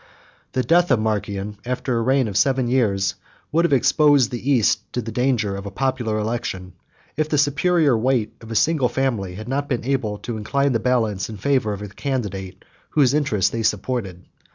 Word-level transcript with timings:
66 0.53 0.53
The 0.53 0.63
death 0.67 0.89
of 0.89 0.99
Marcian, 0.99 1.57
after 1.63 1.95
a 1.95 2.01
reign 2.01 2.27
of 2.27 2.35
seven 2.35 2.67
years, 2.67 3.13
would 3.51 3.65
have 3.65 3.73
exposed 3.73 4.31
the 4.31 4.51
East 4.51 4.81
to 4.93 5.01
the 5.03 5.11
danger 5.11 5.55
of 5.55 5.67
a 5.67 5.69
popular 5.69 6.17
election; 6.17 6.73
if 7.15 7.29
the 7.29 7.37
superior 7.37 7.95
weight 7.95 8.33
of 8.41 8.49
a 8.49 8.55
single 8.55 8.89
family 8.89 9.35
had 9.35 9.47
not 9.47 9.69
been 9.69 9.85
able 9.85 10.17
to 10.17 10.37
incline 10.37 10.71
the 10.71 10.79
balance 10.79 11.29
in 11.29 11.37
favor 11.37 11.71
of 11.71 11.81
the 11.81 11.89
candidate 11.89 12.65
whose 12.89 13.13
interest 13.13 13.51
they 13.51 13.61
supported. 13.61 14.25